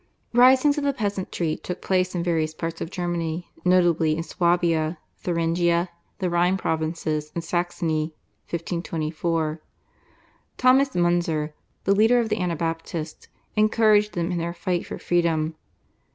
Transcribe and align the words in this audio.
Risings 0.33 0.79
of 0.79 0.83
the 0.83 0.93
peasantry 0.95 1.55
took 1.55 1.79
place 1.79 2.15
in 2.15 2.23
various 2.23 2.55
parts 2.55 2.81
of 2.81 2.89
Germany, 2.89 3.51
notably 3.63 4.17
in 4.17 4.23
Swabia, 4.23 4.97
Thuringia, 5.19 5.89
the 6.17 6.27
Rhine 6.27 6.57
Provinces, 6.57 7.31
and 7.35 7.43
Saxony 7.43 8.15
(1524). 8.49 9.61
Thomas 10.57 10.95
Munzer, 10.95 11.53
the 11.83 11.93
leader 11.93 12.19
of 12.19 12.29
the 12.29 12.39
Anabaptists, 12.41 13.27
encouraged 13.55 14.13
them 14.13 14.31
in 14.31 14.39
their 14.39 14.55
fight 14.55 14.87
for 14.87 14.97
freedom. 14.97 15.53